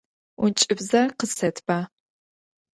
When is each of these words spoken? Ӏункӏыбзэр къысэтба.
Ӏункӏыбзэр 0.39 1.09
къысэтба. 1.17 1.77